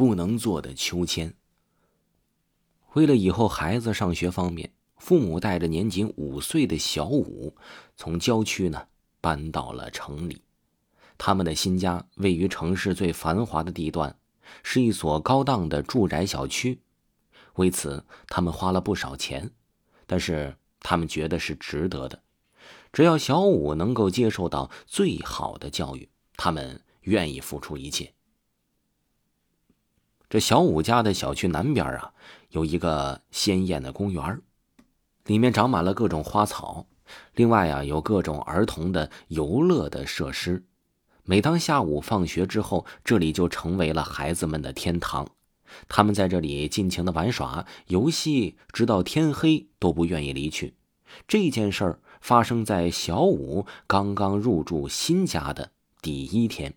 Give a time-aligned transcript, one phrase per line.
[0.00, 1.34] 不能做的秋千。
[2.94, 7.54] 为了以后孩子上学方便，父母带着年仅五岁的小武
[7.98, 8.86] 从郊区呢
[9.20, 10.40] 搬到了城里。
[11.18, 14.16] 他们的新家位于城市最繁华的地段，
[14.62, 16.80] 是一所高档的住宅小区。
[17.56, 19.50] 为此，他们花了不少钱，
[20.06, 22.22] 但是他们觉得是值得的。
[22.90, 26.08] 只要小武能够接受到最好的教育，
[26.38, 28.14] 他们愿意付出一切。
[30.30, 32.12] 这小武家的小区南边啊，
[32.50, 34.40] 有一个鲜艳的公园
[35.24, 36.86] 里面长满了各种花草，
[37.34, 40.64] 另外啊，有各种儿童的游乐的设施。
[41.24, 45.28] 每当下午放学之后，这里就成为了孩子们的天堂。
[45.88, 50.76] 他们在这里尽情的玩耍、游戏，直到天黑都不愿意离去。
[51.26, 56.72] 这件事儿发生在小武刚刚入住新家的第一天。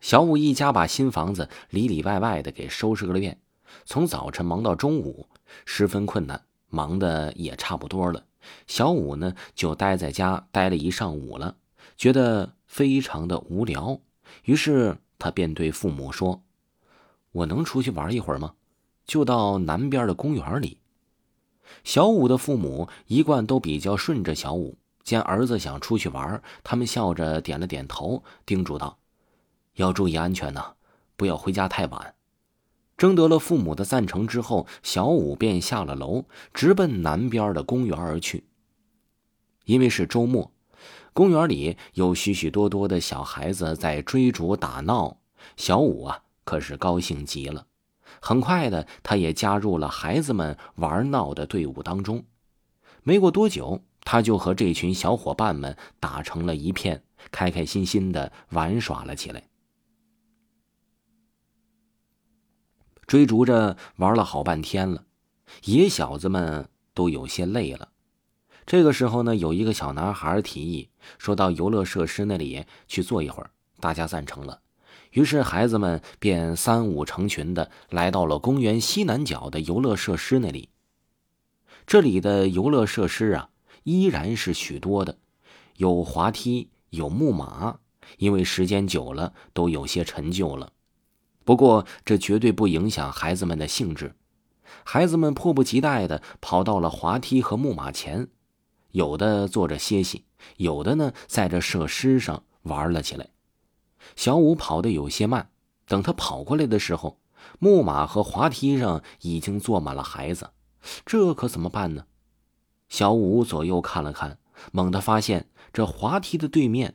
[0.00, 3.38] 小五一家把新房子里里外外的给收拾个遍，
[3.84, 5.28] 从早晨忙到中午，
[5.66, 8.24] 十分困难，忙的也差不多了。
[8.66, 11.56] 小五呢，就待在家待了一上午了，
[11.98, 14.00] 觉得非常的无聊，
[14.44, 16.42] 于是他便对父母说
[17.32, 18.54] ：“我能出去玩一会儿吗？
[19.04, 20.78] 就到南边的公园里。”
[21.84, 28.96] 小五的父母一贯都比较顺着小五，见儿子想出去玩，他们笑着点了点头，叮嘱道。
[29.80, 30.74] 要注意安全呐，
[31.16, 32.14] 不要回家太晚。
[32.96, 38.44] 征得了父母的赞成之后，小五便下了楼，直奔南边的公园而去。
[39.64, 40.52] 因为是周末，
[41.14, 45.16] 公园里有许许多多的小孩子在追逐打闹，
[45.56, 47.66] 小五啊可是高兴极了。
[48.20, 52.24] 很快的，他也加入了孩子们玩闹的队伍当中。
[53.02, 59.42] 没过多久，他就和这群小伙伴们打成了一片，开开心心的玩耍了起来。
[63.10, 65.04] 追逐着玩了好半天了，
[65.64, 67.88] 野小子们都有些累了。
[68.64, 73.50] 这个时候呢，有一个小男孩提议说到游乐设施那里去坐一会儿，
[73.80, 74.60] 大家赞成了。
[75.10, 80.68] 于是孩子们便三五成群的来到了公园西南角的游乐设施那里。
[81.88, 83.50] 这里的游乐设施啊，
[83.82, 85.18] 依然是许多的，
[85.78, 87.80] 有滑梯，有木马，
[88.18, 90.70] 因为时间久了都有些陈旧了。
[91.50, 94.14] 不过，这绝对不影响孩子们的兴致。
[94.84, 98.28] 孩子们迫不及待地跑到了滑梯和木马前，
[98.92, 100.26] 有的坐着歇息，
[100.58, 103.30] 有的呢在这设施上玩了起来。
[104.14, 105.50] 小五跑得有些慢，
[105.86, 107.18] 等他跑过来的时候，
[107.58, 110.50] 木马和滑梯上已经坐满了孩子，
[111.04, 112.04] 这可怎么办呢？
[112.88, 114.38] 小五左右看了看，
[114.70, 116.94] 猛地发现这滑梯的对面。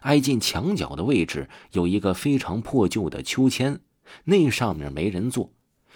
[0.00, 3.78] 挨近墙角的位置有一个非常破旧的秋千，
[4.24, 5.50] 那上面没人坐。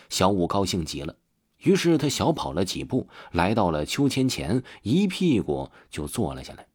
[0.08, 1.16] 小五高兴极了，
[1.58, 6.66] 于是他小跑了几步，来到了秋千前，一屁股就坐了下来。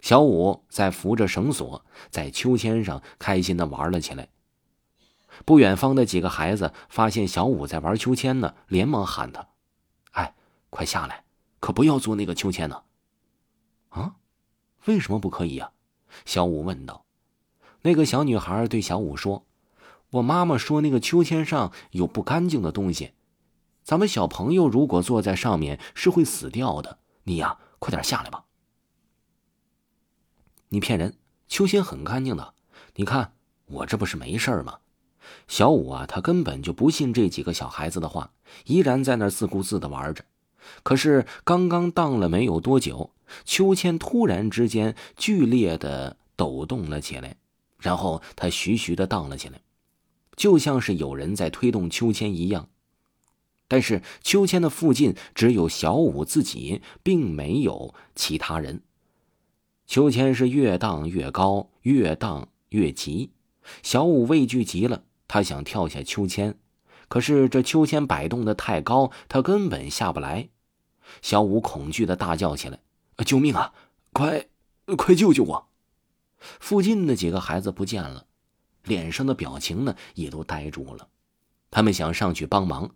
[0.00, 4.28] 小五在扶着绳索，在秋千上开心的玩了起来。
[5.44, 9.46] 不远方的几个孩子发现小五在玩秋千呢，连忙喊他
[10.12, 10.34] ：“哎，
[10.70, 11.24] 快下来，
[11.60, 12.82] 可不要坐那个秋千呢！”
[13.90, 14.16] 啊，
[14.86, 15.70] 为什么不可以呀？
[16.24, 17.04] 小五问道
[17.82, 19.46] ：“那个小女孩对小五说，
[20.10, 23.12] 我妈妈说那个秋千上有不干净的东西，
[23.84, 26.98] 咱们小朋友如果坐在上面是会死掉的。
[27.24, 28.44] 你呀，快点下来吧。”
[30.70, 31.16] 你骗人，
[31.48, 32.54] 秋千很干净的。
[32.96, 33.34] 你看
[33.66, 34.78] 我这不是没事吗？
[35.46, 38.32] 小五啊，他根本就不信这几个小孩子的话，
[38.66, 40.24] 依然在那自顾自的玩着。
[40.82, 43.12] 可是刚刚荡了没有多久。
[43.44, 47.36] 秋千突然之间剧烈的抖动了起来，
[47.78, 49.60] 然后它徐徐的荡了起来，
[50.40, 52.70] 就像是有人在推动秋千一样。
[53.68, 58.80] 但是秋千的附近只有小五自己，并没有其他人。
[59.86, 63.32] 秋千是越荡越高，越荡越急。
[63.82, 66.56] 小五畏惧极了，他想跳下秋千，
[67.08, 70.48] 可是这秋千摆动的太高，他根本下不来。
[71.20, 72.80] 小五恐惧的大叫起来。
[73.26, 73.74] 救命啊！
[74.14, 74.46] 快，
[74.96, 75.68] 快救救我！
[76.38, 78.24] 附近的几个孩子不见了，
[78.84, 81.08] 脸上的表情呢也都呆住了。
[81.70, 82.90] 他们想上去帮忙，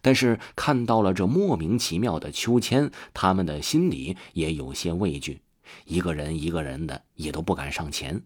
[0.00, 5.42] 但是看到了这莫名其妙的秋千，他们的心里也有些畏惧，
[5.86, 8.22] 一个人一个人的也都不敢上前。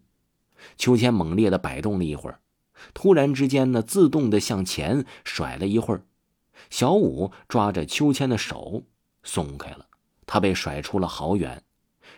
[0.77, 2.39] 秋千猛烈的摆动了一会儿，
[2.93, 6.03] 突然之间呢，自动的向前甩了一会儿。
[6.69, 8.83] 小五抓着秋千的手
[9.23, 9.85] 松开了。
[10.25, 11.63] 他被甩出了好远，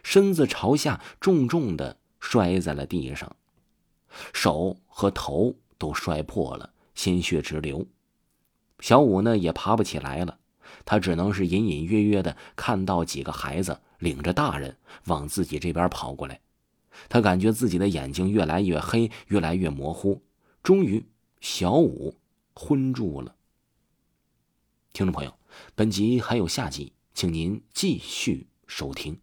[0.02, 3.36] 身子朝下，重重的摔在了地上，
[4.34, 7.86] 手和头都摔破了，鲜血直流。
[8.80, 10.40] 小五呢也爬不起来了，
[10.86, 16.40] 他只能是隐隐约约的看到几个孩子领着大人往自己这边跑过来。
[17.08, 20.22] 他感觉自己的眼睛越来越黑，越来越模糊。
[20.62, 21.06] 终于，
[21.40, 22.16] 小五
[22.54, 23.36] 昏住了。
[24.92, 25.34] 听众朋友，
[25.76, 29.18] 本集还有下集，请您继续收听。